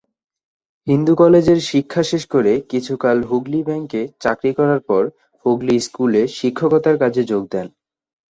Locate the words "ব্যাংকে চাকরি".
3.67-4.51